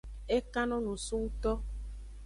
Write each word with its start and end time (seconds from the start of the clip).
E 0.35 0.37
kan 0.53 0.67
no 0.69 0.77
nusu 0.85 1.15
ngto. 1.23 1.51